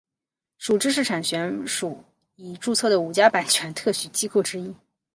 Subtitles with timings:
[0.57, 2.03] 属知识产权署
[2.35, 4.73] 已注册的五家版权特许机构之一。